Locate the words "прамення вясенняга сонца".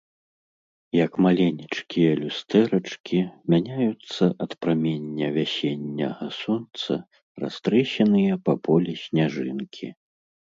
4.63-6.99